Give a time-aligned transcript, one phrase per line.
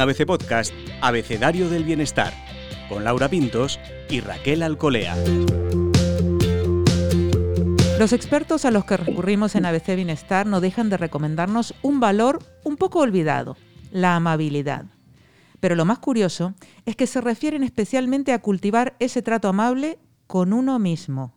[0.00, 2.32] ABC Podcast Abecedario del Bienestar,
[2.88, 5.14] con Laura Pintos y Raquel Alcolea.
[7.98, 12.38] Los expertos a los que recurrimos en ABC Bienestar no dejan de recomendarnos un valor
[12.64, 13.58] un poco olvidado,
[13.90, 14.86] la amabilidad.
[15.60, 16.54] Pero lo más curioso
[16.86, 21.34] es que se refieren especialmente a cultivar ese trato amable con uno mismo.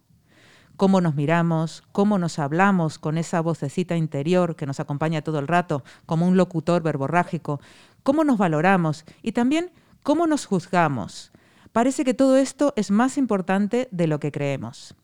[0.75, 5.47] Cómo nos miramos, cómo nos hablamos con esa vocecita interior que nos acompaña todo el
[5.47, 7.61] rato, como un locutor verborrágico,
[8.03, 9.71] cómo nos valoramos y también
[10.03, 11.31] cómo nos juzgamos.
[11.71, 14.95] Parece que todo esto es más importante de lo que creemos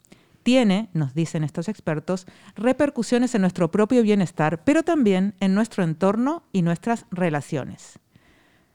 [0.49, 2.25] tiene, nos dicen estos expertos,
[2.55, 7.99] repercusiones en nuestro propio bienestar, pero también en nuestro entorno y nuestras relaciones.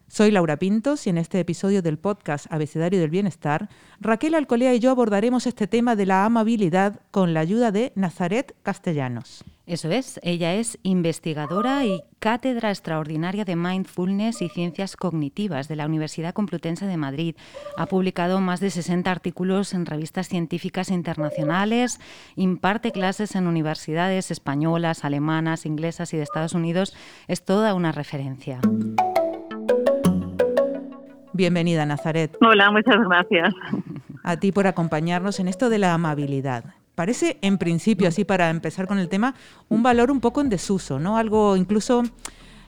[0.08, 3.68] Soy Laura Pintos y en este episodio del podcast Abecedario del Bienestar,
[4.00, 8.54] Raquel Alcolea y yo abordaremos este tema de la amabilidad con la ayuda de Nazaret
[8.62, 9.44] Castellanos.
[9.66, 15.86] Eso es, ella es investigadora y cátedra extraordinaria de Mindfulness y Ciencias Cognitivas de la
[15.86, 17.34] Universidad Complutense de Madrid.
[17.78, 21.98] Ha publicado más de 60 artículos en revistas científicas internacionales,
[22.36, 26.94] imparte clases en universidades españolas, alemanas, inglesas y de Estados Unidos.
[27.27, 28.61] Es toda una referencia.
[31.34, 32.34] Bienvenida, Nazaret.
[32.40, 33.52] Hola, muchas gracias.
[34.22, 38.86] A ti por acompañarnos en esto de la amabilidad parece en principio, así para empezar
[38.86, 39.34] con el tema,
[39.68, 41.16] un valor un poco en desuso, ¿no?
[41.16, 42.02] Algo incluso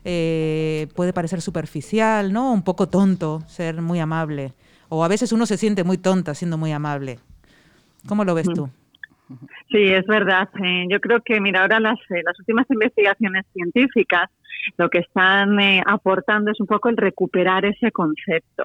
[0.05, 2.53] eh, puede parecer superficial, ¿no?
[2.53, 4.53] Un poco tonto ser muy amable.
[4.89, 7.19] O a veces uno se siente muy tonta siendo muy amable.
[8.07, 8.71] ¿Cómo lo ves tú?
[9.71, 10.49] Sí, es verdad.
[10.63, 14.31] Eh, yo creo que, mira, ahora las, eh, las últimas investigaciones científicas
[14.77, 18.65] lo que están eh, aportando es un poco el recuperar ese concepto.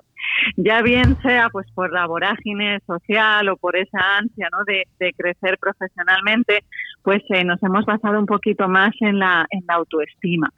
[0.55, 4.59] Ya bien sea pues por la vorágine social o por esa ansia ¿no?
[4.66, 6.63] de, crecer profesionalmente,
[7.03, 10.49] pues eh, nos hemos basado un poquito más en la, en la autoestima.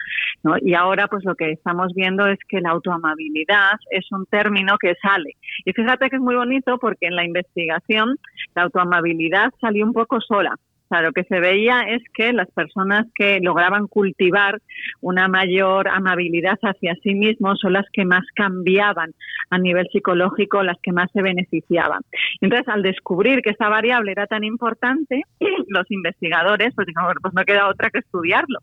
[0.44, 0.56] ¿no?
[0.62, 4.96] Y ahora pues lo que estamos viendo es que la autoamabilidad es un término que
[5.02, 5.36] sale.
[5.66, 8.18] Y fíjate que es muy bonito porque en la investigación
[8.56, 10.56] la autoamabilidad salió un poco sola
[11.02, 14.62] lo que se veía es que las personas que lograban cultivar
[15.02, 19.14] una mayor amabilidad hacia sí mismos son las que más cambiaban
[19.50, 22.02] a nivel psicológico, las que más se beneficiaban.
[22.42, 25.24] Entonces, al descubrir que esta variable era tan importante,
[25.68, 26.88] los investigadores pues
[27.22, 28.60] pues no queda otra que estudiarlo.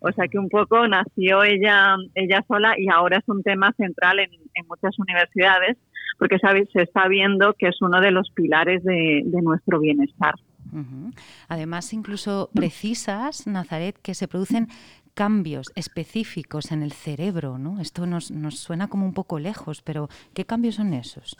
[0.00, 4.18] O sea que un poco nació ella, ella sola y ahora es un tema central
[4.18, 4.30] en,
[4.68, 5.76] muchas universidades
[6.18, 10.34] porque se está viendo que es uno de los pilares de nuestro bienestar.
[11.48, 14.68] Además, incluso precisas, Nazaret, que se producen
[15.14, 17.80] cambios específicos en el cerebro, ¿no?
[17.80, 21.36] Esto nos, nos suena como un poco lejos, pero ¿qué cambios son esos?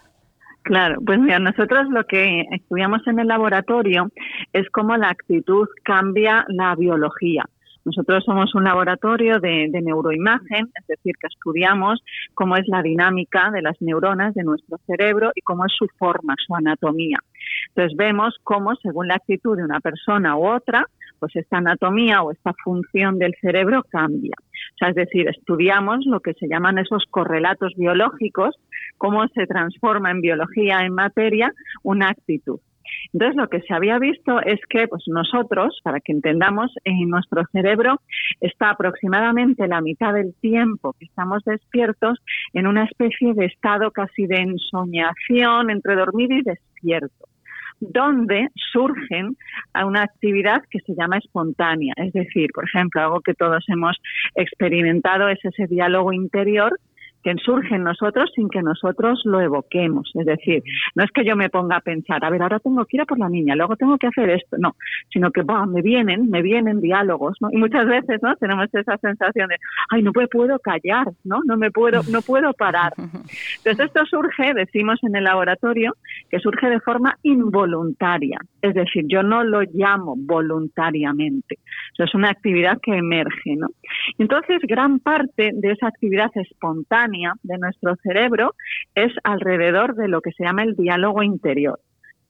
[0.62, 4.10] Claro, pues mira, nosotros lo que estudiamos en el laboratorio
[4.52, 7.44] es cómo la actitud cambia la biología.
[7.84, 12.00] Nosotros somos un laboratorio de, neuroimagen, es decir, que estudiamos
[12.34, 16.36] cómo es la dinámica de las neuronas de nuestro cerebro y cómo es su forma,
[16.46, 17.18] su anatomía.
[17.68, 20.86] Entonces vemos cómo, según la actitud de una persona u otra,
[21.18, 24.34] pues esta anatomía o esta función del cerebro cambia.
[24.40, 28.56] O sea, es decir, estudiamos lo que se llaman esos correlatos biológicos,
[28.98, 31.52] cómo se transforma en biología, en materia,
[31.82, 32.58] una actitud.
[33.12, 37.42] Entonces, lo que se había visto es que pues nosotros, para que entendamos, en nuestro
[37.52, 38.00] cerebro
[38.40, 42.18] está aproximadamente la mitad del tiempo que estamos despiertos
[42.52, 47.31] en una especie de estado casi de ensoñación entre dormir y despierto
[47.82, 49.36] donde surgen
[49.74, 51.94] a una actividad que se llama espontánea.
[51.96, 53.96] Es decir, por ejemplo, algo que todos hemos
[54.34, 56.78] experimentado es ese diálogo interior
[57.22, 60.10] que surge en nosotros sin que nosotros lo evoquemos.
[60.14, 60.62] Es decir,
[60.94, 63.06] no es que yo me ponga a pensar, a ver, ahora tengo que ir a
[63.06, 64.74] por la niña, luego tengo que hacer esto, no,
[65.12, 67.48] sino que me vienen, me vienen diálogos, ¿no?
[67.52, 68.34] Y muchas veces, ¿no?
[68.36, 69.56] Tenemos esa sensación de,
[69.90, 71.40] ay, no me puedo callar, ¿no?
[71.44, 72.92] No me puedo, no puedo parar.
[72.96, 75.94] Entonces esto surge, decimos en el laboratorio,
[76.32, 78.38] que surge de forma involuntaria.
[78.62, 81.58] Es decir, yo no lo llamo voluntariamente.
[81.92, 83.68] Eso es una actividad que emerge, ¿no?
[84.16, 88.54] Entonces, gran parte de esa actividad espontánea de nuestro cerebro
[88.94, 91.78] es alrededor de lo que se llama el diálogo interior,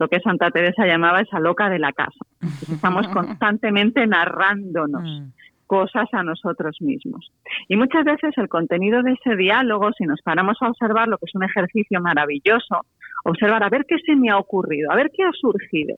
[0.00, 2.26] lo que Santa Teresa llamaba esa loca de la casa.
[2.72, 5.28] Estamos constantemente narrándonos mm.
[5.69, 7.31] cosas a nosotros mismos.
[7.69, 11.26] Y muchas veces el contenido de ese diálogo, si nos paramos a observar, lo que
[11.26, 12.84] es un ejercicio maravilloso,
[13.24, 15.96] observar a ver qué se me ha ocurrido, a ver qué ha surgido.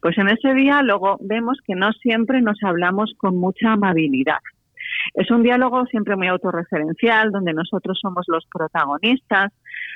[0.00, 4.38] Pues en ese diálogo vemos que no siempre nos hablamos con mucha amabilidad.
[5.14, 9.52] Es un diálogo siempre muy autorreferencial, donde nosotros somos los protagonistas,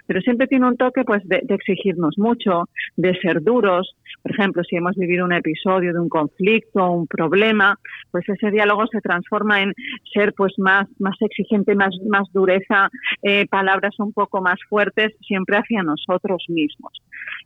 [0.07, 3.97] pero siempre tiene un toque pues de, exigirnos mucho, de ser duros.
[4.23, 7.79] Por ejemplo, si hemos vivido un episodio de un conflicto, un problema,
[8.11, 9.73] pues ese diálogo se transforma en
[10.13, 12.91] ser pues más, más exigente, más, más dureza,
[13.23, 16.93] eh, palabras un poco más fuertes, siempre hacia nosotros mismos.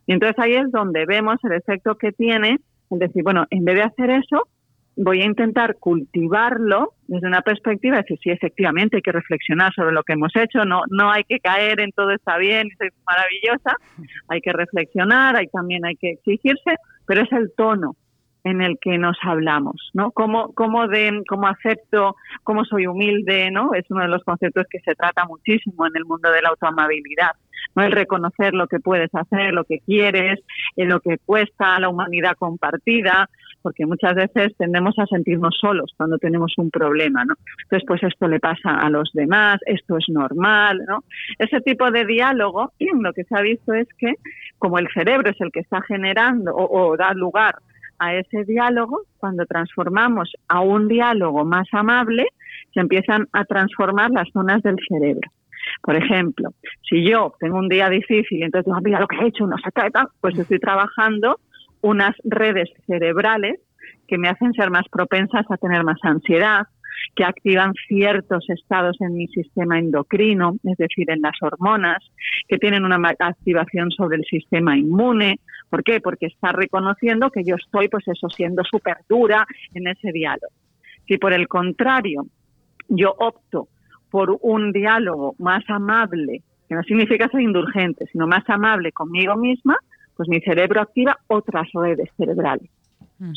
[0.07, 2.59] Y entonces ahí es donde vemos el efecto que tiene
[2.91, 4.49] el decir, bueno, en vez de hacer eso,
[5.03, 9.93] voy a intentar cultivarlo desde una perspectiva de decir, sí, efectivamente hay que reflexionar sobre
[9.93, 13.77] lo que hemos hecho, no, no hay que caer en todo está bien soy maravillosa,
[14.29, 16.77] hay que reflexionar, hay, también hay que exigirse,
[17.07, 17.97] pero es el tono
[18.45, 20.13] en el que nos hablamos, ¿no?
[20.13, 23.75] Cómo, cómo, de, cómo acepto, cómo soy humilde, ¿no?
[23.75, 27.33] Es uno de los conceptos que se trata muchísimo en el mundo de la autoamabilidad,
[27.75, 27.83] ¿no?
[27.83, 30.41] El reconocer lo que puedes hacer, lo que quieres,
[30.77, 33.29] en lo que cuesta, la humanidad compartida,
[33.63, 37.35] porque muchas veces tendemos a sentirnos solos cuando tenemos un problema, ¿no?
[37.65, 41.05] Entonces, pues esto le pasa a los demás, esto es normal, ¿no?
[41.39, 44.15] Ese tipo de diálogo, lo que se ha visto es que
[44.59, 47.57] como el cerebro es el que está generando o, da lugar
[47.99, 52.27] a ese diálogo, cuando transformamos a un diálogo más amable,
[52.73, 55.29] se empiezan a transformar las zonas del cerebro.
[55.83, 56.51] Por ejemplo,
[56.89, 59.47] si yo tengo un día difícil y entonces digo, ah, mira lo que he hecho,
[59.47, 59.91] no sé qué,
[60.21, 61.39] pues estoy trabajando
[61.83, 63.61] unas redes cerebrales
[64.07, 66.67] que me hacen ser más propensas a tener más ansiedad,
[67.15, 71.99] que activan ciertos estados en mi sistema endocrino, es decir, en las hormonas,
[72.49, 75.41] que tienen una activación sobre el sistema inmune.
[75.69, 76.01] ¿Por qué?
[76.01, 80.53] Porque está reconociendo que yo estoy, pues eso, siendo súper dura en ese diálogo.
[81.07, 82.27] Si por el contrario
[82.89, 83.69] yo opto
[84.11, 89.79] por un diálogo más amable, que no significa ser indulgente, sino más amable conmigo misma,
[90.21, 92.69] pues mi cerebro activa otras redes cerebrales.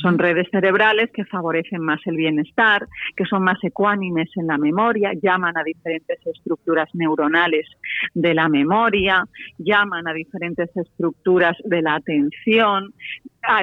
[0.01, 5.13] Son redes cerebrales que favorecen más el bienestar, que son más ecuánimes en la memoria,
[5.13, 7.65] llaman a diferentes estructuras neuronales
[8.13, 9.23] de la memoria,
[9.59, 12.93] llaman a diferentes estructuras de la atención,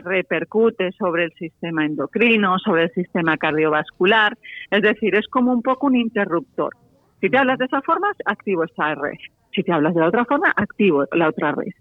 [0.03, 4.35] repercute sobre el sistema endocrino, sobre el sistema cardiovascular.
[4.71, 6.75] Es decir, es como un poco un interruptor.
[7.21, 9.19] Si te hablas de esa forma, activo esta red
[9.55, 11.73] si te hablas de la otra forma, activo la otra red.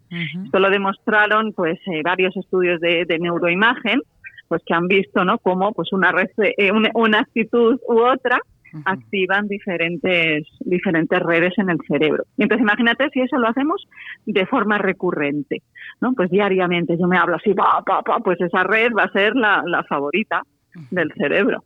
[0.43, 4.01] Esto lo demostraron pues eh, varios estudios de, neuroimagen,
[4.47, 5.37] pues que han visto, ¿no?
[5.39, 8.39] Cómo pues una red, eh, una, actitud u otra
[8.85, 12.25] activan diferentes diferentes redes en el cerebro.
[12.37, 13.87] entonces imagínate si eso lo hacemos
[14.27, 15.63] de forma recurrente,
[16.01, 16.13] ¿no?
[16.13, 19.35] Pues diariamente yo me hablo así, pa, pa, pa, pues esa red va a ser
[19.35, 20.43] la, la favorita
[20.91, 21.63] del cerebro.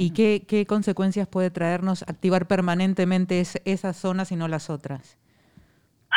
[0.00, 5.18] ¿Y qué, qué consecuencias puede traernos activar permanentemente esas zonas y no las otras?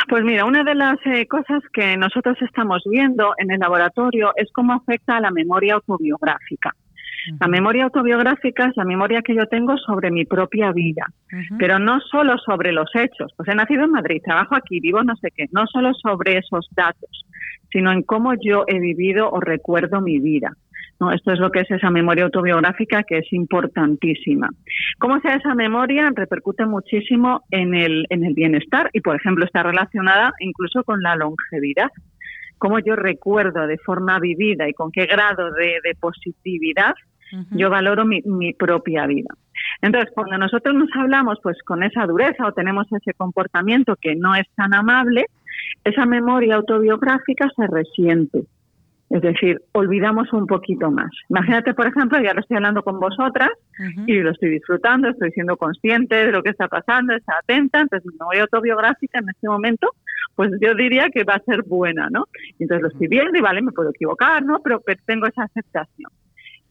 [0.07, 4.51] Pues mira, una de las eh, cosas que nosotros estamos viendo en el laboratorio es
[4.53, 6.75] cómo afecta a la memoria autobiográfica.
[7.39, 11.05] La memoria autobiográfica es la memoria que yo tengo sobre mi propia vida,
[11.59, 13.31] pero no solo sobre los hechos.
[13.37, 16.67] Pues he nacido en Madrid, trabajo aquí, vivo no sé qué, no solo sobre esos
[16.71, 17.25] datos,
[17.71, 20.55] sino en cómo yo he vivido o recuerdo mi vida.
[21.01, 21.11] ¿No?
[21.11, 24.49] Esto es lo que es esa memoria autobiográfica que es importantísima.
[24.99, 29.63] Cómo sea esa memoria repercute muchísimo en el, en el bienestar y, por ejemplo, está
[29.63, 31.89] relacionada incluso con la longevidad.
[32.59, 36.93] Cómo yo recuerdo de forma vivida y con qué grado de, positividad
[37.51, 39.33] yo valoro mi, mi propia vida.
[39.81, 44.35] Entonces, cuando nosotros nos hablamos pues con esa dureza o tenemos ese comportamiento que no
[44.35, 45.25] es tan amable,
[45.85, 48.43] esa memoria autobiográfica se resiente.
[49.11, 51.09] Es decir, olvidamos un poquito más.
[51.29, 53.49] Imagínate, por ejemplo, ya lo estoy hablando con vosotras
[54.07, 58.09] y lo estoy disfrutando, estoy siendo consciente de lo que está pasando, está atenta, entonces
[58.09, 59.89] mi memoria autobiográfica en este momento,
[60.33, 62.29] pues yo diría que va a ser buena, ¿no?
[62.57, 64.59] Entonces lo estoy viendo y vale, me puedo equivocar, ¿no?
[64.63, 66.09] Pero, tengo esa aceptación.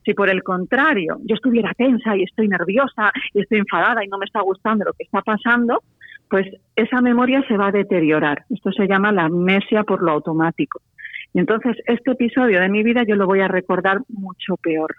[0.07, 4.17] Si por el contrario yo estuviera tensa y estoy nerviosa y estoy enfadada y no
[4.17, 5.83] me está gustando lo que está pasando,
[6.31, 8.45] pues esa memoria se va a deteriorar.
[8.49, 10.81] Esto se llama la amnesia por lo automático.
[11.33, 14.95] Y entonces este episodio de mi vida yo lo voy a recordar mucho peor.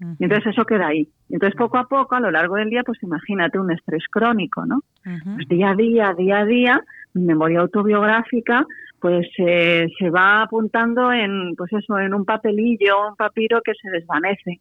[0.00, 1.08] Y entonces eso queda ahí.
[1.28, 4.80] Entonces poco a poco, a lo largo del día, pues imagínate un estrés crónico, ¿no?
[5.02, 6.80] Pues día a día, día a día,
[7.14, 8.64] mi memoria autobiográfica,
[9.00, 13.90] pues eh, se va apuntando en, pues eso, en un papelillo, un papiro que se
[13.90, 14.60] desvanece.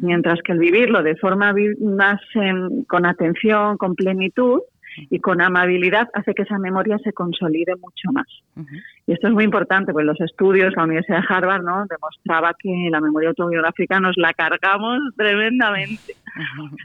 [0.00, 2.20] Mientras que el vivirlo de forma más
[2.86, 4.60] con atención, con plenitud,
[5.10, 8.26] y con amabilidad hace que esa memoria se consolide mucho más.
[9.06, 11.84] Y esto es muy importante, pues los estudios, la Universidad de Harvard ¿no?
[11.88, 16.14] demostraba que la memoria autobiográfica nos la cargamos tremendamente.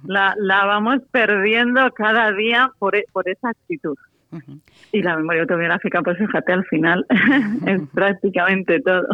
[0.05, 3.97] la, la vamos perdiendo cada día por, e, por esa actitud.
[4.91, 7.05] Y la memoria autobiográfica, pues fíjate, al final
[7.67, 9.05] es prácticamente todo.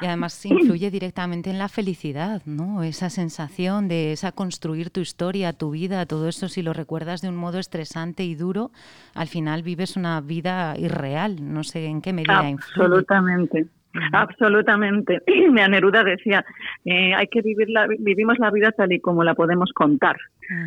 [0.00, 2.82] Y además influye directamente en la felicidad, ¿no?
[2.82, 7.28] Esa sensación de esa construir tu historia, tu vida, todo eso, si lo recuerdas de
[7.28, 8.70] un modo estresante y duro,
[9.14, 11.36] al final vives una vida irreal.
[11.40, 12.84] No sé en qué medida influye.
[12.84, 13.66] Absolutamente.
[14.12, 15.22] Absolutamente.
[15.26, 16.44] Mi Neruda decía,
[16.84, 20.16] eh, hay que vivir la, vivimos la vida tal y como la podemos contar,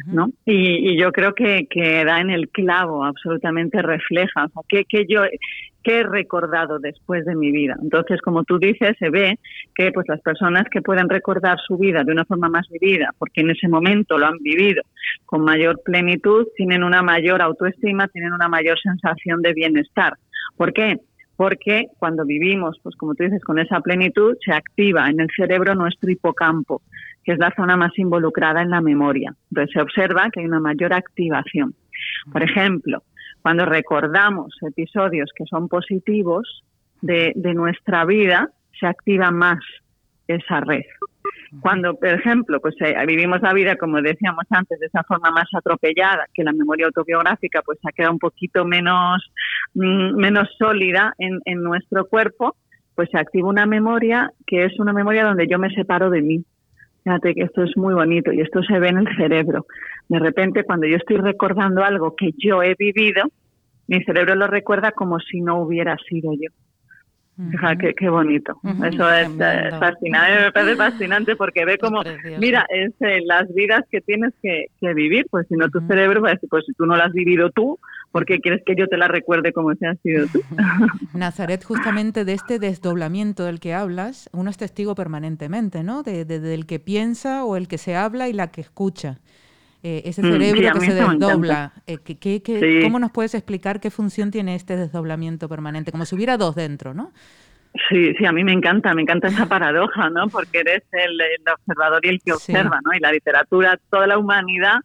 [0.05, 0.29] ¿no?
[0.45, 5.21] Y, yo creo que, que, da en el clavo, absolutamente refleja, o que, que yo
[5.83, 7.75] que he recordado después de mi vida.
[7.81, 9.39] Entonces, como tú dices, se ve
[9.73, 13.41] que pues las personas que pueden recordar su vida de una forma más vivida, porque
[13.41, 14.83] en ese momento lo han vivido
[15.25, 20.13] con mayor plenitud, tienen una mayor autoestima, tienen una mayor sensación de bienestar.
[20.55, 20.99] ¿Por qué?
[21.41, 25.73] Porque cuando vivimos, pues como tú dices, con esa plenitud, se activa en el cerebro
[25.73, 26.83] nuestro hipocampo,
[27.23, 29.33] que es la zona más involucrada en la memoria.
[29.49, 31.73] Entonces se observa que hay una mayor activación.
[32.31, 33.01] Por ejemplo,
[33.41, 36.63] cuando recordamos episodios que son positivos
[37.01, 39.61] de, de nuestra vida, se activa más
[40.27, 40.85] esa red.
[41.59, 45.49] Cuando, por ejemplo, pues eh, vivimos la vida, como decíamos antes, de esa forma más
[45.53, 49.21] atropellada, que la memoria autobiográfica pues ha quedado un poquito menos,
[49.73, 52.55] mm, menos sólida en, en nuestro cuerpo,
[52.95, 56.45] pues se activa una memoria que es una memoria donde yo me separo de mí.
[57.03, 59.65] Fíjate que esto es muy bonito y esto se ve en el cerebro.
[60.07, 63.23] De repente, cuando yo estoy recordando algo que yo he vivido,
[63.87, 66.49] mi cerebro lo recuerda como si no hubiera sido yo
[67.97, 68.59] qué, bonito.
[68.63, 72.01] Eso es, eh, fascinante, me parece fascinante porque ve como,
[72.39, 76.29] mira, es eh, las vidas que tienes que, vivir, pues si no tu cerebro va
[76.29, 77.79] a decir, pues si tú no las has vivido tú,
[78.11, 80.41] ¿por qué quieres que yo te la recuerde como si has sido tú?
[81.13, 86.03] Nazaret, justamente de este desdoblamiento del que hablas, uno es testigo permanentemente, ¿no?
[86.03, 89.19] De, del que piensa o el que se habla y la que escucha.
[89.83, 91.73] Eh, ese mm, cerebro que se desdobla.
[91.87, 95.91] Eh, ¿Cómo nos puedes explicar qué función tiene este desdoblamiento permanente?
[95.91, 97.11] Como si hubiera dos dentro, ¿no?
[97.89, 100.27] Sí, sí, a mí me encanta, me encanta esa paradoja, ¿no?
[100.27, 101.17] Porque eres el,
[101.51, 102.93] observador y el que observa, ¿no?
[102.93, 104.81] Y la literatura, toda la humanidad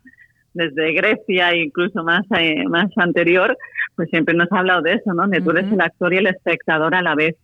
[0.55, 3.57] desde Grecia e incluso más, eh, más anterior,
[3.97, 5.27] pues siempre nos ha hablado de eso, ¿no?
[5.27, 7.35] De tú eres el actor y el espectador a la vez.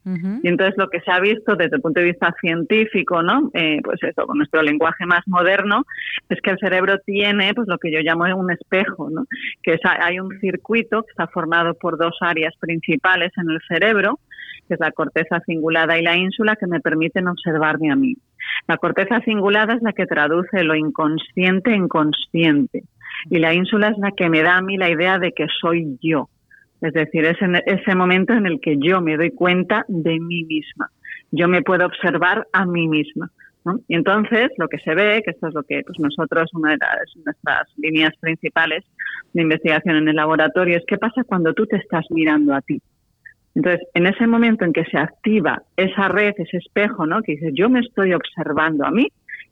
[0.42, 3.50] Y entonces lo que se ha visto desde el punto de vista científico, ¿no?
[3.54, 5.84] Eh, pues eso, con nuestro lenguaje más moderno,
[6.28, 9.24] es que el cerebro tiene, pues lo que yo llamo un espejo, ¿no?
[9.62, 14.20] Que es, hay un circuito que está formado por dos áreas principales en el cerebro,
[14.68, 18.16] que es la corteza cingulada y la ínsula, que me permiten observarme a mí.
[18.68, 22.84] La corteza cingulada es la que traduce lo inconsciente en consciente
[23.30, 25.98] y la ínsula es la que me da a mí la idea de que soy
[26.00, 26.28] yo.
[26.82, 30.44] Es decir, es en ese momento en el que yo me doy cuenta de mí
[30.44, 30.90] misma.
[31.30, 33.30] Yo me puedo observar a mí misma.
[33.86, 36.78] Y entonces lo que se ve, que esto es lo que pues nosotros, una de
[37.24, 38.84] nuestras líneas principales
[39.32, 42.82] de investigación en el laboratorio, es qué pasa cuando tú te estás mirando a ti.
[43.54, 47.22] Entonces, en ese momento en que se activa esa red, ese espejo, ¿no?
[47.22, 49.06] Que dice, yo me estoy observando a mí,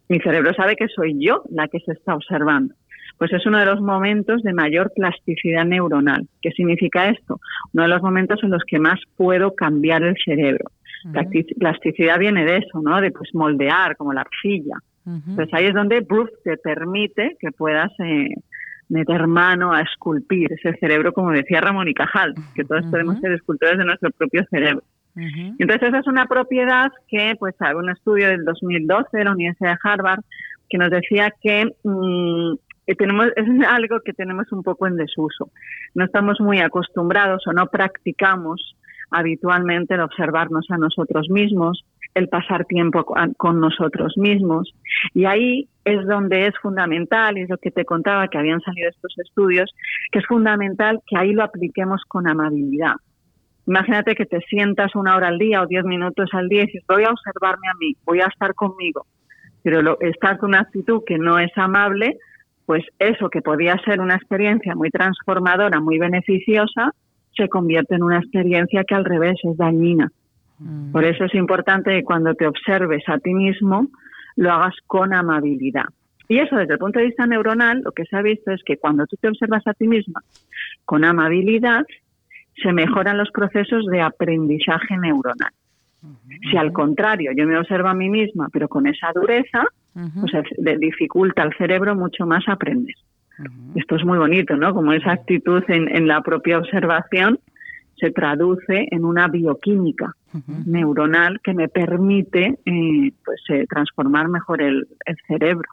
[0.09, 2.75] mi cerebro sabe que soy yo la que se está observando
[3.21, 6.27] pues es uno de los momentos de mayor plasticidad neuronal.
[6.41, 7.39] ¿Qué significa esto?
[7.75, 10.71] Uno de los momentos en los que más puedo cambiar el cerebro.
[11.59, 12.99] Plasticidad viene de eso, ¿no?
[12.99, 14.77] De pues moldear, como la arcilla.
[15.37, 18.37] Pues ahí es donde Bruce te permite que puedas eh,
[18.89, 23.33] meter mano a esculpir ese cerebro, como decía Ramón y Cajal, que todos podemos ser
[23.33, 24.83] escultores de nuestro propio cerebro.
[25.15, 29.73] Entonces esa es una propiedad que, pues, hay un estudio del 2012 de la Universidad
[29.73, 30.21] de Harvard
[30.71, 31.67] que nos decía que
[32.87, 35.51] mm, tenemos, es algo que tenemos un poco en desuso.
[35.95, 38.77] No estamos muy acostumbrados o no practicamos
[39.11, 41.85] habitualmente el observarnos a nosotros mismos,
[42.15, 43.05] el pasar tiempo
[43.37, 44.73] con nosotros mismos.
[45.15, 48.89] Y ahí es donde es fundamental, y es lo que te contaba, que habían salido
[48.89, 49.73] estos estudios,
[50.13, 52.95] que es fundamental que ahí lo apliquemos con amabilidad.
[53.67, 56.85] Imagínate que te sientas una hora al día o diez minutos al día y dices,
[56.89, 59.07] voy a observarme a mí, voy a estar conmigo.
[59.63, 62.17] Pero lo, estás con una actitud que no es amable,
[62.71, 66.93] pues eso que podía ser una experiencia muy transformadora, muy beneficiosa,
[67.37, 70.13] se convierte en una experiencia que al revés es dañina.
[70.61, 70.93] Mm.
[70.93, 73.89] Por eso es importante que cuando te observes a ti mismo,
[74.37, 75.87] lo hagas con amabilidad.
[76.29, 78.77] Y eso desde el punto de vista neuronal, lo que se ha visto es que
[78.77, 80.23] cuando tú te observas a ti misma
[80.85, 81.85] con amabilidad,
[82.63, 85.51] se mejoran los procesos de aprendizaje neuronal.
[86.49, 90.79] Si al contrario yo me observo a mí misma, pero con esa dureza, pues le
[90.79, 92.95] dificulta al cerebro mucho más aprender.
[93.75, 94.75] Esto es muy bonito, ¿no?
[94.75, 97.39] Como esa actitud en, la propia observación
[97.99, 100.15] se traduce en una bioquímica
[100.67, 104.87] neuronal que me permite eh, pues, eh, transformar mejor el,
[105.27, 105.69] cerebro.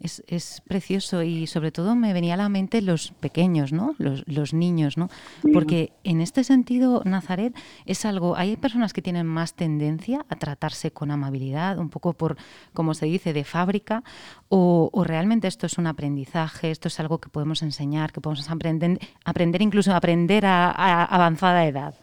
[0.00, 3.94] Es, precioso y sobre todo me venía a la mente los pequeños, ¿no?
[3.98, 5.08] Los, niños, ¿no?
[5.52, 7.54] Porque en este sentido, Nazaret,
[7.84, 12.36] es algo, hay personas que tienen más tendencia a tratarse con amabilidad, un poco por,
[12.72, 14.02] como se dice, de fábrica,
[14.48, 18.98] o, realmente esto es un aprendizaje, esto es algo que podemos enseñar, que podemos aprender,
[19.24, 21.94] aprender incluso aprender a avanzada edad.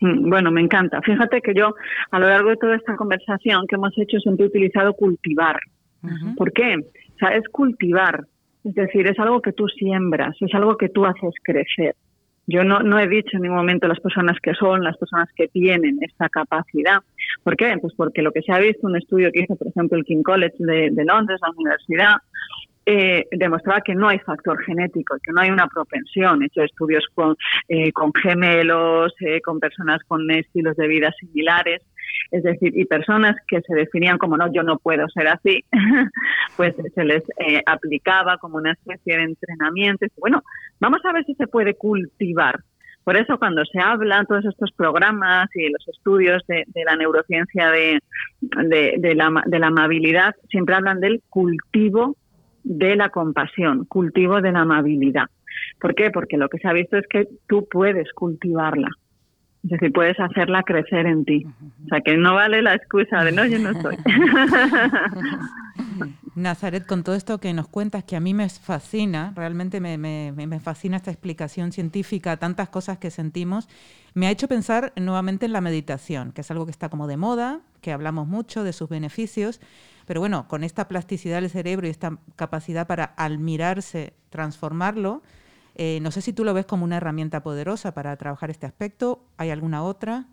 [0.00, 1.00] Mm, bueno, me encanta.
[1.02, 1.74] Fíjate que yo
[2.10, 5.58] a lo largo de toda esta conversación que hemos hecho siempre he utilizado cultivar.
[6.36, 6.76] ¿Por qué?
[6.76, 8.26] O sea, es cultivar.
[8.64, 11.94] Es decir, es algo que tú siembras, es algo que tú haces crecer.
[12.46, 15.48] Yo no, no he dicho en ningún momento las personas que son, las personas que
[15.48, 16.98] tienen esta capacidad.
[17.42, 17.74] ¿Por qué?
[17.80, 20.22] Pues porque lo que se ha visto, un estudio que hizo, por ejemplo, el King
[20.22, 22.16] College de, Londres, la universidad,
[22.86, 26.42] eh, demostraba que no hay factor genético, que no hay una propensión.
[26.42, 27.34] He hecho estudios con,
[27.68, 31.80] eh, con gemelos, eh, con personas con estilos de vida similares,
[32.30, 35.64] es decir, y personas que se definían como no, yo no puedo ser así,
[36.56, 40.06] pues se les eh, aplicaba como una especie de entrenamiento.
[40.18, 40.42] Bueno,
[40.80, 42.60] vamos a ver si se puede cultivar.
[43.04, 48.00] Por eso cuando se hablan todos estos programas y los estudios de, la neurociencia de,
[48.40, 52.16] de, la, de la amabilidad, siempre hablan del cultivo
[52.62, 55.26] de la compasión, cultivo de la amabilidad.
[55.78, 56.10] ¿Por qué?
[56.10, 58.88] Porque lo que se ha visto es que tú puedes cultivarla.
[59.64, 61.46] Es decir, puedes hacerla crecer en ti.
[61.86, 63.96] O sea, que no vale la excusa de no, yo no soy.
[66.34, 70.32] Nazaret, con todo esto que nos cuentas, que a mí me fascina, realmente me, me,
[70.32, 73.68] me, fascina esta explicación científica, tantas cosas que sentimos,
[74.14, 77.16] me ha hecho pensar nuevamente en la meditación, que es algo que está como de
[77.16, 79.60] moda, que hablamos mucho de sus beneficios,
[80.06, 85.22] pero bueno, con esta plasticidad del cerebro y esta capacidad para al mirarse transformarlo,
[85.74, 89.24] eh, no sé si tú lo ves como una herramienta poderosa para trabajar este aspecto.
[89.36, 90.24] ¿Hay alguna otra?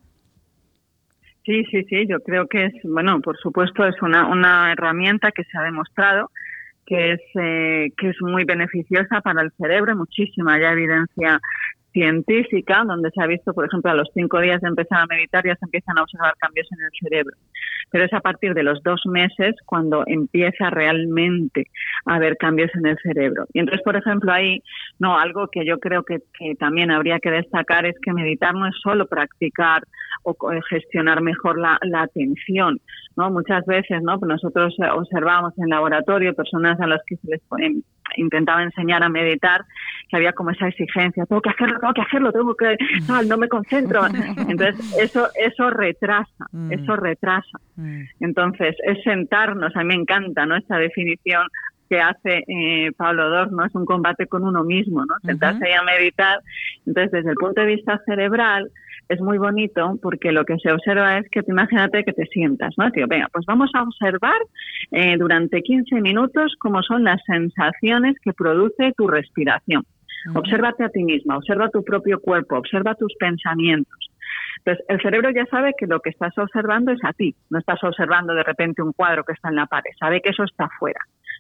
[1.46, 5.44] Sí, sí, sí, yo creo que es, bueno, por supuesto es una, una herramienta que
[5.44, 6.30] se ha demostrado
[6.86, 11.40] que es, eh, que es muy beneficiosa para el cerebro, muchísima ya evidencia
[11.94, 15.46] científica, donde se ha visto, por ejemplo, a los cinco días de empezar a meditar
[15.46, 17.36] ya se empiezan a observar cambios en el cerebro.
[17.90, 21.68] Pero es a partir de los dos meses cuando empieza realmente
[22.06, 23.46] a haber cambios en el cerebro.
[23.54, 24.64] Y entonces, por ejemplo, ahí,
[25.00, 26.20] no, algo que yo creo que,
[26.60, 29.84] también habría que destacar es que meditar no es solo practicar
[30.24, 30.36] o
[30.70, 32.80] gestionar mejor la, atención,
[33.16, 33.30] ¿no?
[33.32, 34.18] Muchas veces, ¿no?
[34.18, 37.42] Nosotros observamos en laboratorio personas a las que se les
[38.18, 39.66] intentaba enseñar a meditar,
[40.10, 43.38] que había como esa exigencia, tengo que hacerlo, tengo que hacerlo, tengo que, no, no
[43.38, 44.02] me concentro.
[44.48, 46.72] Entonces, eso, eso retrasa, mm.
[46.72, 47.60] eso retrasa.
[47.76, 48.04] Mm.
[48.22, 50.56] Entonces, es sentarnos, a mí me encanta, ¿no?
[50.56, 51.48] Esta definición
[51.90, 55.16] que hace eh, Pablo Dorno, es un combate con uno mismo, ¿no?
[55.26, 56.40] Sentarse a meditar.
[56.86, 58.72] Entonces, desde el punto de vista cerebral,
[59.10, 62.90] es muy bonito porque lo que se observa es que imagínate que te sientas, ¿no?
[62.92, 64.40] Digo, venga, pues vamos a observar
[64.92, 69.84] eh, durante 15 minutos cómo son las sensaciones que produce tu respiración.
[70.34, 74.12] Obsérvate a ti misma, observa tu propio cuerpo, observa tus pensamientos.
[74.58, 77.84] Entonces, el cerebro ya sabe que lo que estás observando es a ti, no estás
[77.84, 81.00] observando de repente un cuadro que está en la pared, sabe que eso está afuera,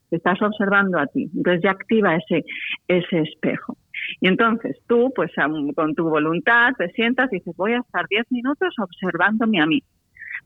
[0.10, 1.30] te estás observando a ti.
[1.36, 2.44] Entonces ya activa ese,
[2.88, 3.78] ese espejo.
[4.20, 5.32] Y entonces tú, pues
[5.76, 9.84] con tu voluntad, te sientas y dices, voy a estar 10 minutos observándome a mí.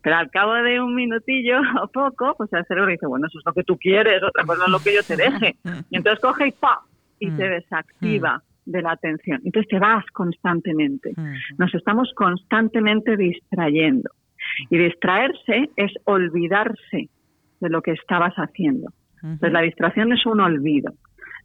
[0.01, 3.45] Pero al cabo de un minutillo o poco, pues el cerebro dice, bueno, eso es
[3.45, 5.55] lo que tú quieres, otra cosa es lo que yo te deje.
[5.89, 6.81] Y entonces coge y ¡pa!
[7.19, 7.51] Y se mm.
[7.51, 8.71] desactiva mm.
[8.71, 9.41] de la atención.
[9.43, 11.11] Entonces te vas constantemente.
[11.15, 11.33] Mm.
[11.57, 14.09] Nos estamos constantemente distrayendo.
[14.69, 17.09] Y distraerse es olvidarse
[17.59, 18.89] de lo que estabas haciendo.
[19.23, 20.93] Entonces la distracción es un olvido.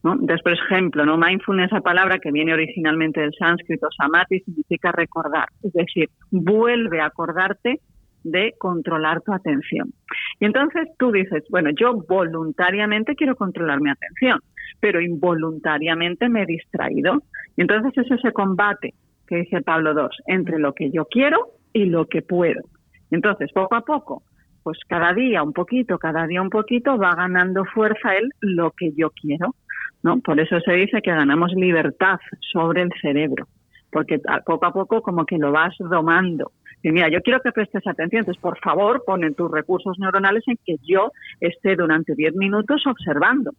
[0.03, 0.13] ¿no?
[0.13, 1.17] Entonces, por ejemplo, ¿no?
[1.17, 5.49] mindfulness, esa palabra que viene originalmente del sánscrito, samadhi, significa recordar.
[5.63, 7.81] Es decir, vuelve a acordarte
[8.23, 9.93] de controlar tu atención.
[10.39, 14.41] Y entonces tú dices, bueno, yo voluntariamente quiero controlar mi atención,
[14.81, 17.23] pero involuntariamente me he distraído.
[17.57, 18.95] Entonces es ese combate
[19.27, 22.63] que dice Pablo II entre lo que yo quiero y lo que puedo.
[23.11, 24.23] Entonces, poco a poco,
[24.63, 28.93] pues cada día un poquito, cada día un poquito va ganando fuerza él lo que
[28.97, 29.55] yo quiero.
[30.03, 30.21] ¿no?
[30.21, 32.19] Por eso se dice que ganamos libertad
[32.53, 33.47] sobre el cerebro,
[33.91, 36.53] porque poco a poco como que lo vas domando.
[36.83, 40.59] Y mira, yo quiero que prestes atención, entonces por favor ponen tus recursos neuronales en
[40.65, 43.53] que yo esté durante 10 minutos observando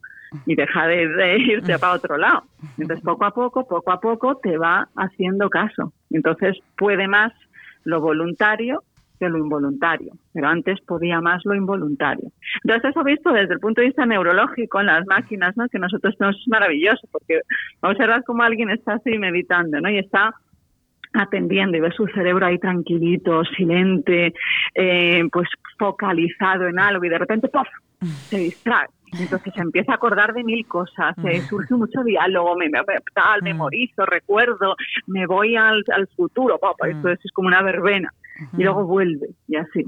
[0.45, 2.43] y deja de, de, irte para otro lado.
[2.77, 5.93] Entonces poco a poco, poco a poco te va haciendo caso.
[6.10, 7.34] Entonces puede más
[7.84, 8.84] lo voluntario
[9.21, 12.31] que lo involuntario, pero antes podía más lo involuntario.
[12.63, 15.69] Entonces eso visto desde el punto de vista neurológico en las máquinas, ¿no?
[15.69, 17.41] que nosotros no es maravilloso, porque
[17.81, 19.91] observas como alguien está así meditando, ¿no?
[19.91, 20.34] Y está
[21.13, 24.34] atendiendo y ve su cerebro ahí tranquilito, silente,
[24.76, 25.47] eh, pues
[25.78, 27.67] focalizado en algo y de repente ¡puff!
[28.02, 28.88] se distrae.
[29.19, 32.80] Entonces empieza a acordar de mil cosas, eh, surge mucho diálogo, me, me,
[33.13, 34.76] tal, memorizo, recuerdo,
[35.08, 38.13] me voy al, al futuro, papá, esto es como una verbena.
[38.58, 39.86] Y luego vuelve y así.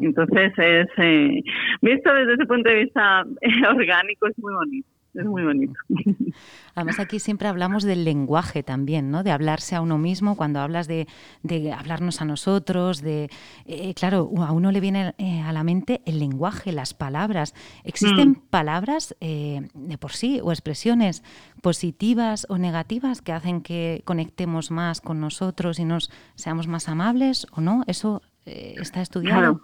[0.00, 1.42] entonces es eh,
[1.80, 3.24] visto desde ese punto de vista
[3.74, 5.74] orgánico es muy bonito es muy bonito.
[6.74, 9.22] Además aquí siempre hablamos del lenguaje también, ¿no?
[9.22, 11.08] De hablarse a uno mismo, cuando hablas de,
[11.42, 13.30] de hablarnos a nosotros, de...
[13.66, 17.54] Eh, claro, a uno le viene eh, a la mente el lenguaje, las palabras.
[17.84, 18.42] ¿Existen mm.
[18.50, 21.22] palabras eh, de por sí o expresiones
[21.60, 27.46] positivas o negativas que hacen que conectemos más con nosotros y nos seamos más amables
[27.52, 27.82] o no?
[27.86, 29.60] ¿Eso está estudiado?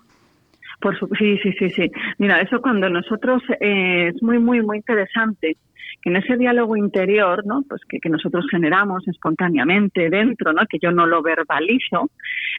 [0.80, 1.90] Por sí, sí, sí, sí.
[2.18, 5.56] Mira, eso cuando nosotros eh, es muy, muy, muy interesante
[6.02, 7.62] que en ese diálogo interior, ¿no?
[7.68, 10.62] Pues que, que, nosotros generamos espontáneamente dentro, ¿no?
[10.68, 12.10] Que yo no lo verbalizo,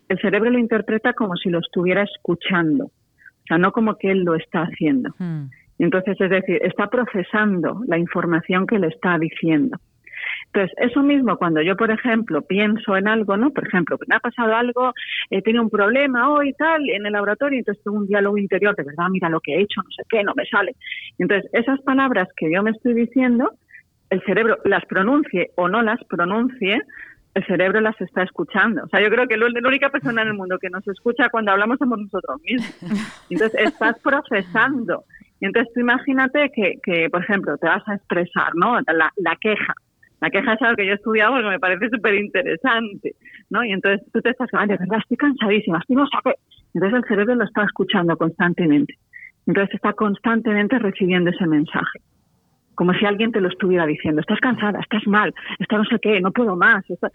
[0.10, 4.23] el cerebro lo interpreta como si lo estuviera escuchando, o sea, no como que él
[4.23, 5.13] lo está haciendo.
[5.19, 5.45] Hmm.
[5.80, 9.77] Entonces, es decir, está procesando la información que le está diciendo.
[10.58, 13.52] Entonces, eso mismo, cuando yo, por ejemplo, pienso en algo, ¿no?
[13.52, 14.91] Por ejemplo, me ha pasado algo,
[15.30, 18.76] he tenido un problema hoy y tal en el laboratorio, entonces tengo un diálogo interior,
[18.76, 20.76] de verdad, mira lo que he hecho, no sé qué, no me sale.
[21.20, 23.52] Entonces, esas palabras que yo me estoy diciendo,
[24.10, 26.82] el cerebro las pronuncie o no las pronuncie,
[27.36, 28.84] el cerebro las está escuchando.
[28.84, 31.52] O sea, yo creo que la única persona en el mundo que nos escucha cuando
[31.52, 32.76] hablamos somos nosotros mismos.
[33.30, 35.04] Entonces, estás procesando.
[35.39, 38.80] Y entonces tú imagínate que, que, por ejemplo, te vas a expresar, ¿no?
[38.82, 39.76] La, la queja.
[40.19, 43.15] La queja es algo que yo he estudiado porque me parece súper interesante,
[43.49, 43.63] ¿no?
[43.63, 46.17] Y entonces tú te estás, de verdad, estoy cansadísima, estoy no sé
[46.73, 48.95] Entonces el cerebro lo está escuchando constantemente.
[49.45, 51.99] Entonces está constantemente recibiendo ese mensaje.
[52.75, 56.19] Como si alguien te lo estuviera diciendo, estás cansada, estás mal, estás no sé qué,
[56.19, 57.10] no puedo más, está,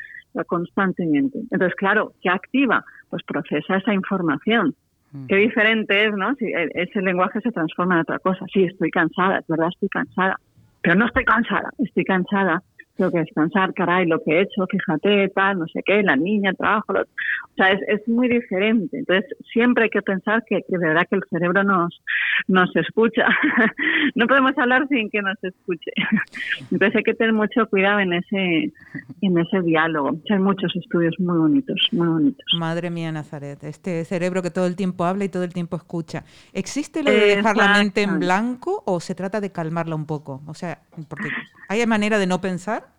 [0.47, 1.39] constantemente.
[1.51, 2.85] Entonces, claro, ¿qué activa?
[3.11, 4.75] Pues procesa esa información.
[5.13, 5.27] Mm.
[5.27, 6.35] Qué diferente es, ¿no?
[6.37, 8.45] Si e, ese lenguaje se transforma en otra cosa.
[8.53, 10.37] Sí, estoy cansada, es verdad, estoy cansada,
[10.83, 12.63] pero no estoy cansada, estoy cansada
[12.97, 16.51] tengo que descansar, caray, lo que he hecho, fíjate, tal, no sé qué, la niña,
[16.51, 18.99] el trabajo, o sea, es, es, muy diferente.
[18.99, 22.03] Entonces, siempre hay que pensar que, que de verdad que el cerebro nos,
[22.49, 23.27] nos escucha.
[24.15, 25.91] no podemos hablar sin que nos escuche.
[26.71, 28.73] Entonces, hay que tener mucho cuidado en ese,
[29.21, 30.19] en ese diálogo.
[30.31, 32.47] hay muchos estudios muy bonitos, muy bonitos.
[32.59, 36.25] Madre mía, Nazaret, este cerebro que todo el tiempo habla y todo el tiempo escucha.
[36.53, 40.43] ¿Existe lo de dejar la mente en blanco o se trata de calmarla un poco?
[40.47, 41.29] O sea, porque
[41.69, 42.92] hay manera de no pensar.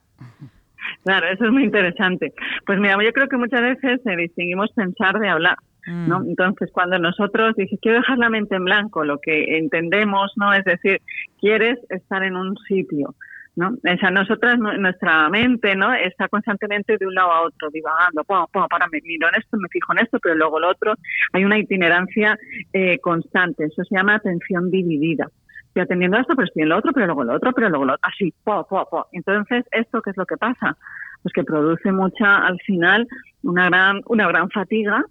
[1.03, 2.33] Claro, eso es muy interesante.
[2.65, 5.57] Pues mira, yo creo que muchas veces distinguimos pensar de hablar.
[5.85, 6.21] ¿no?
[6.21, 6.29] Mm.
[6.29, 10.53] Entonces, cuando nosotros dices, quiero dejar la mente en blanco, lo que entendemos, ¿no?
[10.53, 11.01] Es decir,
[11.39, 13.15] quieres estar en un sitio,
[13.57, 13.69] ¿no?
[13.69, 15.93] O sea, nosotras, nuestra mente, ¿no?
[15.93, 19.57] Está constantemente de un lado a otro, divagando, pum, pum, para me miro en esto,
[19.57, 20.93] me fijo en esto, pero luego lo otro.
[21.33, 22.37] Hay una itinerancia
[22.71, 25.27] eh, constante, eso se llama atención dividida
[25.73, 27.93] estoy atendiendo esto, pero estoy en lo otro, pero luego lo otro, pero luego lo
[27.93, 29.07] otro, así, po, po, po.
[29.11, 30.77] Entonces, ¿esto qué es lo que pasa?
[31.23, 33.07] Pues que produce mucha, al final,
[33.41, 35.03] una gran, una gran fatiga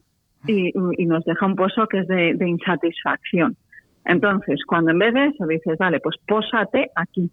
[0.46, 0.72] y,
[1.06, 3.56] nos deja un pozo que es de, insatisfacción.
[4.04, 7.28] Entonces, cuando en vez de eso dices, vale, pues pósate aquí.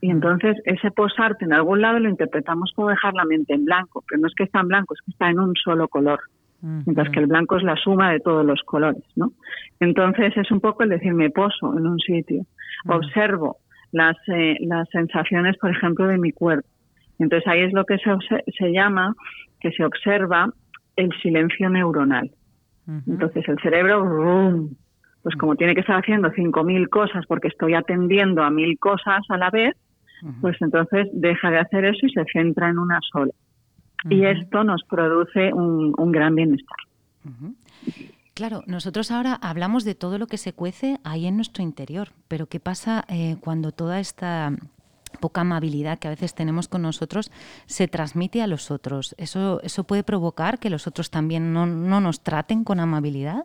[0.00, 4.04] Y entonces ese posarte en algún lado lo interpretamos como dejar la mente en blanco,
[4.08, 6.20] pero no es que está en blanco, es que está en un solo color
[6.62, 9.32] mientras que el blanco es la suma de todos los colores, ¿no?
[9.78, 12.44] Entonces es un poco el decir me poso en un sitio,
[12.86, 13.58] observo
[13.92, 16.68] las, eh, las sensaciones, por ejemplo, de mi cuerpo.
[17.18, 18.10] Entonces ahí es lo que se,
[18.56, 19.14] se llama,
[19.60, 20.52] que se observa
[20.96, 22.30] el silencio neuronal.
[23.06, 24.68] Entonces el cerebro,
[25.22, 29.36] pues como tiene que estar haciendo 5.000 cosas porque estoy atendiendo a mil cosas a
[29.36, 29.76] la vez,
[30.40, 33.30] pues entonces deja de hacer eso y se centra en una sola
[34.08, 36.76] y esto nos produce un, gran bienestar.
[38.34, 42.46] Claro, nosotros ahora hablamos de todo lo que se cuece ahí en nuestro interior, pero
[42.46, 44.52] ¿qué pasa eh, cuando toda esta
[45.20, 47.30] poca amabilidad que a veces tenemos con nosotros
[47.66, 49.14] se transmite a los otros?
[49.18, 53.44] ¿Eso, eso puede provocar que los otros también no, no nos traten con amabilidad?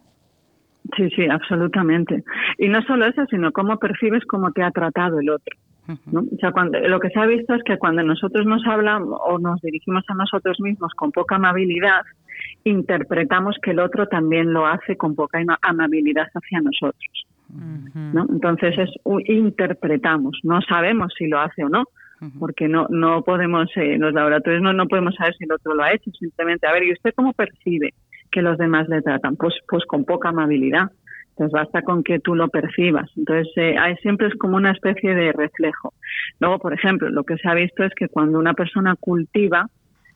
[0.95, 2.23] Sí, sí, absolutamente.
[2.57, 5.57] Y no solo eso, sino cómo percibes cómo te ha tratado el otro.
[5.87, 9.37] O sea, cuando, lo que se ha visto es que cuando nosotros nos hablamos o
[9.37, 12.01] nos dirigimos a nosotros mismos con poca amabilidad,
[12.63, 17.27] interpretamos que el otro también lo hace con poca amabilidad hacia nosotros.
[18.13, 18.25] ¿no?
[18.29, 18.89] Entonces es
[19.27, 21.83] interpretamos, no sabemos si lo hace o no,
[22.39, 25.75] porque no no podemos eh, en los laboratorios no no podemos saber si el otro
[25.75, 27.93] lo ha hecho, simplemente a ver, ¿y usted cómo percibe
[28.31, 29.35] que los demás le tratan?
[29.35, 30.89] Pues pues con poca amabilidad.
[31.35, 33.09] Entonces basta con que tú lo percibas.
[33.17, 35.93] Entonces eh, siempre es como una especie de reflejo.
[36.39, 39.67] Luego, por ejemplo, lo que se ha visto es que cuando una persona cultiva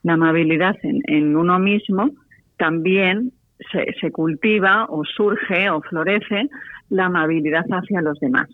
[0.04, 2.12] la amabilidad en, uno mismo,
[2.56, 3.34] también
[3.70, 6.50] se, se, cultiva o surge o florece
[6.90, 8.48] la amabilidad hacia los demás.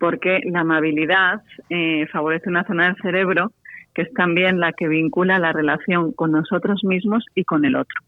[0.00, 1.40] porque la amabilidad
[1.70, 3.52] eh, favorece una zona del cerebro
[3.94, 8.05] que es también la que vincula la relación con nosotros mismos y con el otro.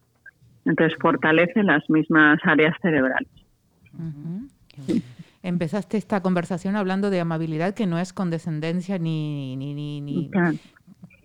[0.69, 3.29] Entonces fortalece las mismas áreas cerebrales.
[5.43, 9.57] Empezaste esta conversación hablando de amabilidad que no es condescendencia ni...
[9.57, 10.31] ni, ni,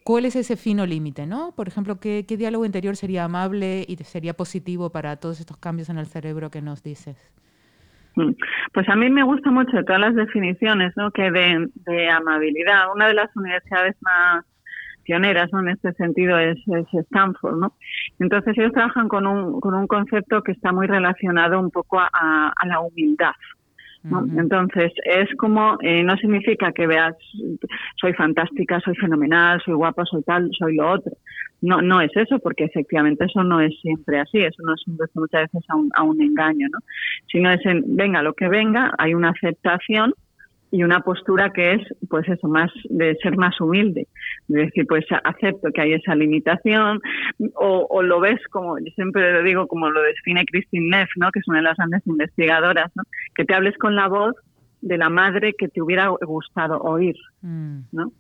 [0.06, 1.53] ¿Cuál es ese fino límite, no?
[1.56, 5.97] Por ejemplo, ¿qué, diálogo interior sería amable y sería positivo para todos estos cambios en
[5.97, 7.17] el cerebro que nos dices?
[8.15, 8.32] Mm.
[8.73, 11.12] Pues a mí me gusta mucho todas las definiciones ¿no?
[11.12, 12.93] que de, de amabilidad.
[12.93, 14.45] Una de las universidades más
[15.03, 15.59] pioneras ¿no?
[15.61, 16.57] en este sentido es,
[16.91, 17.57] Stanford.
[17.57, 17.73] ¿no?
[18.19, 22.09] Entonces ellos trabajan con un, con un concepto que está muy relacionado un poco a,
[22.55, 23.33] a la humildad.
[24.37, 27.15] Entonces, es como, eh, no significa que veas,
[27.95, 31.13] soy fantástica, soy fenomenal, soy guapa, soy tal, soy lo otro.
[31.61, 34.83] No, no es eso, porque efectivamente eso no es siempre así, eso no es
[35.15, 36.79] muchas veces a un, a un engaño, ¿no?
[37.31, 40.13] Sino es en, venga, lo que venga, hay una aceptación
[40.69, 44.07] y una postura que es, pues eso, más de ser más humilde,
[44.47, 46.99] de decir, pues acepto que hay esa limitación,
[47.56, 51.32] o, lo ves como, yo siempre lo digo, como lo define Christine Neff, ¿no?
[51.32, 53.03] que es una de las grandes investigadoras, ¿no?
[53.36, 54.36] que te hables con la voz
[54.82, 57.79] de la madre que te hubiera gustado oír, mm.
[57.91, 58.12] ¿no?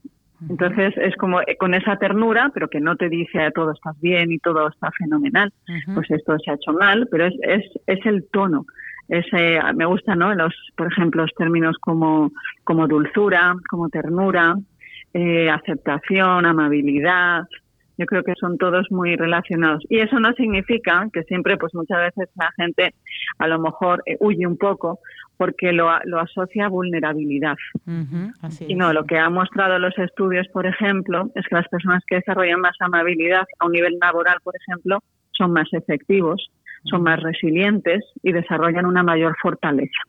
[0.49, 4.29] Entonces es como eh, con esa ternura, pero que no te dice todo estás bien
[4.29, 5.53] y todo está fenomenal.
[5.93, 8.65] Pues esto se ha hecho mal, pero es, es, es el tono
[9.09, 10.33] ese, me gusta, ¿no?
[10.33, 12.31] Los, por ejemplo, los términos como,
[12.63, 14.55] como dulzura, como ternura,
[15.13, 17.47] eh, aceptación, amabilidad.
[17.97, 19.83] Yo creo que son todos muy relacionados.
[19.89, 22.95] Y eso no significa que siempre, pues muchas veces la gente
[23.37, 24.99] a lo mejor eh, huye un poco
[25.37, 27.55] porque lo, lo asocia a vulnerabilidad.
[28.67, 32.15] y no, lo que han mostrado los estudios, por ejemplo, es que las personas que
[32.15, 34.99] desarrollan más amabilidad a un nivel laboral, por ejemplo,
[35.31, 36.49] son más efectivos
[36.89, 40.01] son más resilientes y desarrollan una mayor fortaleza.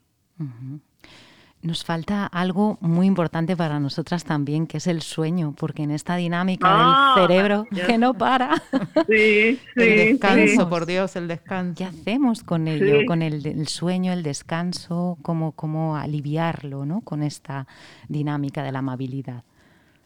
[1.65, 6.15] Nos falta algo muy importante para nosotras también, que es el sueño, porque en esta
[6.15, 8.63] dinámica del ah, cerebro que no para.
[9.09, 11.79] Sí, sí, el descanso, por Dios, el descanso.
[11.79, 15.17] ¿Qué hacemos con ello, con el, sueño, el descanso?
[15.23, 17.01] ¿Cómo, ¿Cómo aliviarlo ¿no?
[17.01, 17.67] con esta
[18.09, 19.43] dinámica de la amabilidad?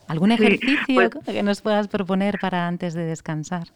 [0.06, 3.66] ¿Algún ejercicio pues que nos puedas proponer para antes de descansar?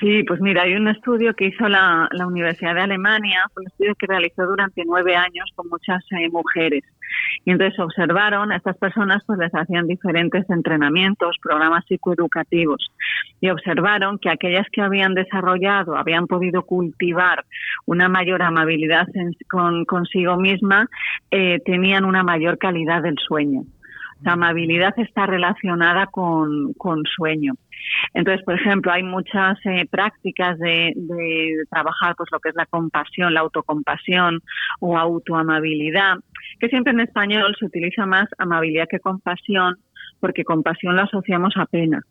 [0.00, 4.06] Sí, pues mira, hay un estudio que hizo la, Universidad de Alemania, un estudio que
[4.06, 6.82] realizó durante nueve años con muchas eh, mujeres.
[7.44, 12.90] Y entonces observaron a estas personas, pues les hacían diferentes entrenamientos, programas psicoeducativos.
[13.40, 17.44] Y observaron que aquellas que habían desarrollado, habían podido cultivar
[17.84, 19.06] una mayor amabilidad
[19.48, 20.88] con, consigo misma,
[21.30, 23.64] eh, tenían una mayor calidad del sueño.
[24.22, 27.54] La amabilidad está relacionada con, con sueño.
[28.14, 30.94] Entonces, por ejemplo, hay muchas eh, prácticas de,
[31.70, 34.40] trabajar pues lo que es la compasión, la autocompasión
[34.80, 36.16] o autoamabilidad,
[36.60, 39.76] que siempre en español se utiliza más amabilidad que compasión,
[40.20, 42.02] porque compasión lo asociamos a pena.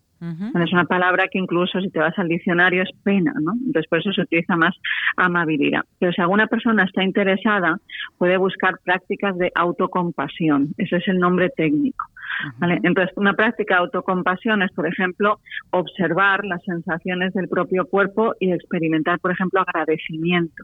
[0.55, 3.53] Es una palabra que incluso si te vas al diccionario es pena, ¿no?
[3.53, 4.73] Entonces por eso se utiliza más
[5.17, 5.81] amabilidad.
[5.99, 7.77] Pero si alguna persona está interesada,
[8.17, 10.69] puede buscar prácticas de autocompasión.
[10.77, 12.05] Ese es el nombre técnico.
[12.83, 15.39] Entonces, una práctica de autocompasión es, por ejemplo,
[15.71, 20.63] observar las sensaciones del propio cuerpo y experimentar, por ejemplo, agradecimiento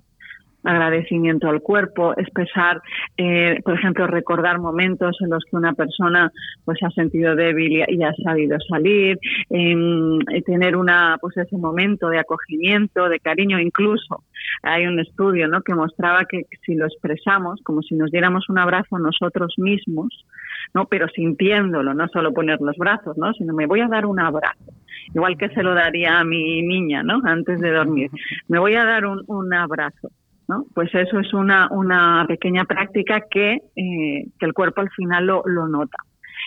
[0.63, 2.81] agradecimiento al cuerpo, expresar,
[3.17, 6.31] eh, por ejemplo, recordar momentos en los que una persona
[6.65, 9.17] pues ha sentido débil y, ha sabido salir,
[9.49, 14.23] em, tener una pues ese momento de acogimiento, de cariño, incluso
[14.63, 15.61] hay un estudio ¿no?
[15.61, 20.25] que mostraba que si lo expresamos, como si nos diéramos un abrazo nosotros mismos,
[20.73, 20.85] ¿no?
[20.85, 23.33] Pero sintiéndolo, no solo poner los brazos, ¿no?
[23.33, 24.73] Sino me voy a dar un abrazo.
[25.13, 27.21] Igual que se lo daría a mi niña, ¿no?
[27.23, 28.11] Antes de dormir.
[28.47, 30.09] Me voy a dar un, un abrazo.
[30.49, 30.65] ¿No?
[30.73, 35.43] Pues eso es una, una pequeña práctica que, eh, que el cuerpo al final lo,
[35.45, 35.97] lo nota.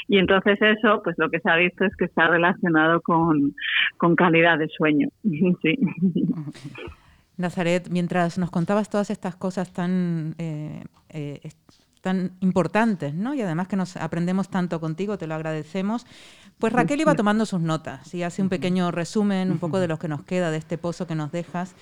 [0.08, 3.54] Y entonces eso, pues lo que se ha visto es que está relacionado con,
[3.96, 5.08] con calidad de sueño.
[5.62, 5.78] sí.
[7.36, 11.40] Nazaret, mientras nos contabas todas estas cosas tan eh, eh,
[12.02, 13.32] tan importantes, ¿no?
[13.32, 16.04] Y además que nos aprendemos tanto contigo, te lo agradecemos.
[16.58, 19.98] Pues Raquel iba tomando sus notas y hace un pequeño resumen, un poco de lo
[19.98, 21.74] que nos queda de este pozo que nos dejas.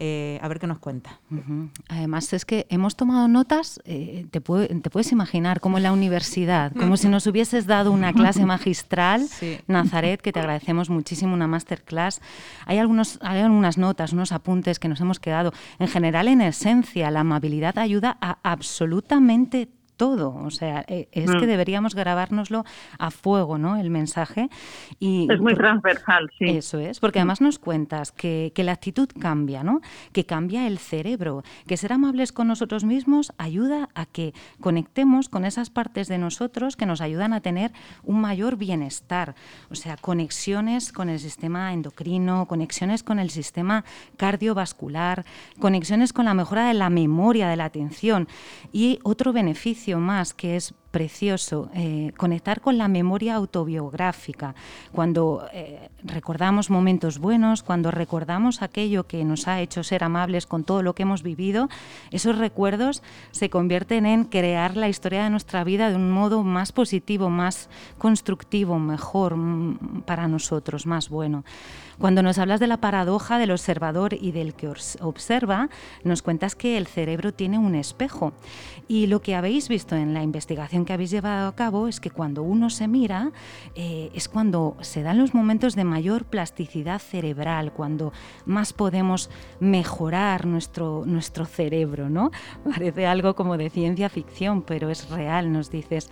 [0.00, 1.18] Eh, a ver qué nos cuenta.
[1.88, 6.96] Además es que hemos tomado notas, eh, te, puedes imaginar, como en la universidad, como
[6.96, 9.26] si nos hubieses dado una clase magistral,
[9.66, 12.20] Nazaret, que te agradecemos muchísimo, una masterclass.
[12.66, 15.52] Hay, algunos, hay algunas notas, unos apuntes que nos hemos quedado.
[15.80, 20.34] En general, en esencia, la amabilidad ayuda a absolutamente todo.
[20.34, 21.50] O sea, e, es que mm.
[21.50, 22.64] deberíamos grabárnoslo
[22.98, 23.76] a fuego, ¿no?
[23.76, 24.48] El mensaje.
[24.98, 26.46] Y, es muy transversal, sí.
[26.46, 29.82] Eso es, porque además nos cuentas que, que la actitud cambia, ¿no?
[30.12, 35.44] Que cambia el cerebro, que ser amables con nosotros mismos ayuda a que conectemos con
[35.44, 37.72] esas partes de nosotros que nos ayudan a tener
[38.04, 39.34] un mayor bienestar.
[39.70, 43.84] O sea, conexiones con el sistema endocrino, conexiones con el sistema
[44.16, 45.24] cardiovascular,
[45.58, 48.28] conexiones con la mejora de la memoria, de la atención.
[48.72, 54.54] Y otro beneficio más que es precioso, eh, conectar con la memoria autobiográfica,
[54.92, 60.64] cuando eh, recordamos momentos buenos, cuando recordamos aquello que nos ha hecho ser amables con
[60.64, 61.68] todo lo que hemos vivido,
[62.10, 66.72] esos recuerdos se convierten en crear la historia de nuestra vida de un modo más
[66.72, 71.44] positivo, más constructivo, mejor mm, para nosotros, más bueno.
[71.98, 75.68] Cuando nos hablas de la paradoja del observador y del que observa,
[76.04, 78.32] nos cuentas que el cerebro tiene un espejo.
[78.86, 82.10] Y lo que habéis visto en la investigación que habéis llevado a cabo es que
[82.10, 83.32] cuando uno se mira,
[83.74, 88.12] eh, es cuando se dan los momentos de mayor plasticidad cerebral, cuando
[88.46, 92.30] más podemos mejorar nuestro, nuestro cerebro, ¿no?
[92.64, 96.10] Parece algo como de ciencia ficción, pero es real, nos dices.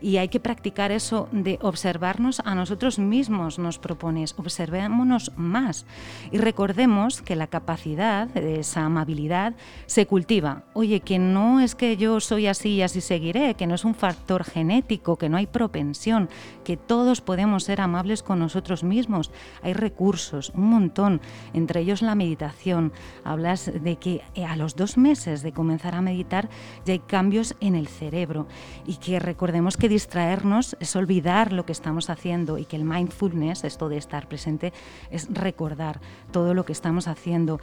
[0.00, 4.34] Y hay que practicar eso de observarnos a nosotros mismos, nos propones.
[4.38, 5.86] Observémonos más.
[6.30, 9.54] Y recordemos que la capacidad esa amabilidad
[9.86, 10.64] se cultiva.
[10.72, 13.94] Oye, que no es que yo soy así y así seguiré, que no es un
[13.94, 16.28] factor genético, que no hay propensión,
[16.64, 19.30] que todos podemos ser amables con nosotros mismos.
[19.62, 21.20] Hay recursos, un montón,
[21.52, 22.92] entre ellos la meditación.
[23.24, 26.48] Hablas de que eh, a los dos meses de comenzar a meditar
[26.84, 28.46] ya hay cambios en el cerebro
[28.86, 33.64] y que recordemos que distraernos es olvidar lo que estamos haciendo y que el mindfulness,
[33.64, 34.74] esto de estar presente,
[35.10, 36.00] es recordar
[36.32, 37.58] todo lo que estamos haciendo.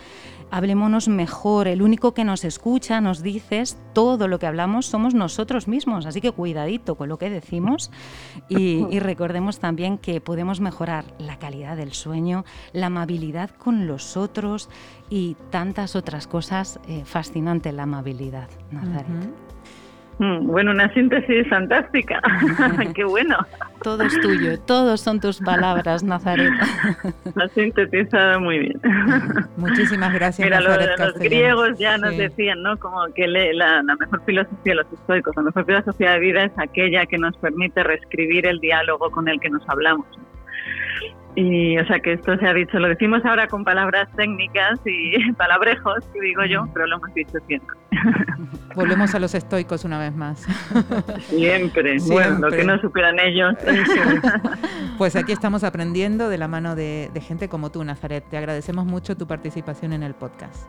[0.50, 5.68] Hablémonos mejor, el único que nos escucha, nos dices, todo lo que hablamos somos nosotros
[5.68, 7.92] mismos, así que cuidadito con lo que decimos
[8.50, 14.70] y, recordemos también que podemos mejorar la calidad del sueño, la amabilidad con los otros
[15.08, 19.08] y tantas otras cosas eh, fascinantes la amabilidad, Nazaret.
[19.08, 19.47] Mm,
[20.20, 22.22] bueno, una síntesis fantástica.
[22.96, 23.38] Qué bueno.
[23.84, 26.52] Todo es tuyo, todos son tus palabras, Nazaret.
[27.36, 28.82] Lo sintetizado muy bien.
[29.58, 30.46] Muchísimas gracias.
[30.46, 32.78] Mira, los griegos ya nos decían, ¿no?
[32.78, 36.52] Como que la, la, mejor filosofía de los estoicos, la mejor filosofía de vida es
[36.58, 40.08] aquella que nos permite reescribir el diálogo con el que nos hablamos.
[41.38, 45.32] Y o sea que esto se ha dicho, lo decimos ahora con palabras técnicas y
[45.38, 47.78] palabrejos, que digo yo, pero lo hemos dicho siempre.
[48.76, 50.40] Volvemos a los estoicos una vez más.
[51.30, 53.56] Siempre, bueno, lo que no superan ellos.
[54.98, 58.24] Pues aquí estamos aprendiendo de la mano de, de gente como tú, Nazaret.
[58.30, 60.68] Te agradecemos mucho tu participación en el podcast.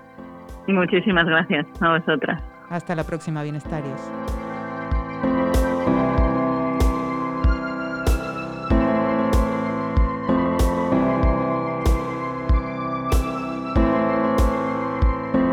[0.67, 2.43] Muchísimas gracias a vosotras.
[2.71, 4.01] Hasta la próxima, bienestarios.